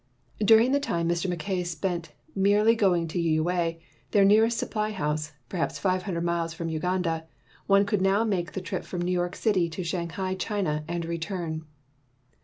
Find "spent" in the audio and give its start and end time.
1.63-2.11